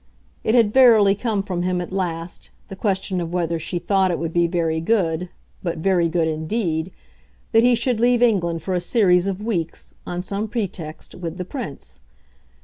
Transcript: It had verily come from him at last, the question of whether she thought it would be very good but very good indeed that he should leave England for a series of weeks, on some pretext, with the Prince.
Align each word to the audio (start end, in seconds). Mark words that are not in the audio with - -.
It 0.43 0.55
had 0.55 0.73
verily 0.73 1.13
come 1.13 1.43
from 1.43 1.61
him 1.61 1.79
at 1.79 1.91
last, 1.93 2.49
the 2.69 2.75
question 2.75 3.21
of 3.21 3.31
whether 3.31 3.59
she 3.59 3.77
thought 3.77 4.09
it 4.09 4.17
would 4.17 4.33
be 4.33 4.47
very 4.47 4.81
good 4.81 5.29
but 5.61 5.77
very 5.77 6.09
good 6.09 6.27
indeed 6.27 6.91
that 7.51 7.61
he 7.63 7.75
should 7.75 7.99
leave 7.99 8.23
England 8.23 8.63
for 8.63 8.73
a 8.73 8.81
series 8.81 9.27
of 9.27 9.43
weeks, 9.43 9.93
on 10.07 10.23
some 10.23 10.47
pretext, 10.47 11.13
with 11.13 11.37
the 11.37 11.45
Prince. 11.45 11.99